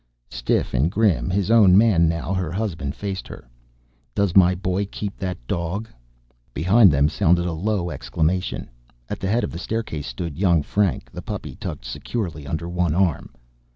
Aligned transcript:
Stiff 0.31 0.73
and 0.73 0.89
grim, 0.89 1.29
his 1.29 1.51
own 1.51 1.77
man 1.77 2.09
now, 2.09 2.33
her 2.33 2.51
husband 2.51 2.95
faced 2.95 3.27
her. 3.27 3.47
"Does 4.15 4.35
my 4.35 4.55
boy 4.55 4.87
keep 4.87 5.15
that 5.17 5.37
dog?" 5.45 5.87
Behind 6.55 6.89
them 6.89 7.07
sounded 7.07 7.45
a 7.45 7.51
low 7.51 7.91
exclamation. 7.91 8.67
At 9.09 9.19
the 9.19 9.27
head 9.29 9.43
of 9.43 9.51
the 9.51 9.59
staircase 9.59 10.07
stood 10.07 10.39
young 10.39 10.63
Frank, 10.63 11.11
the 11.11 11.21
puppy 11.21 11.53
tucked 11.55 11.85
securely 11.85 12.47
under 12.47 12.67
one 12.67 12.95
arm. 12.95 13.29